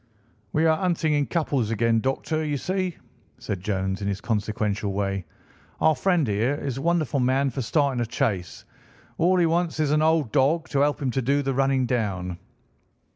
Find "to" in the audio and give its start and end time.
10.69-10.79, 11.11-11.21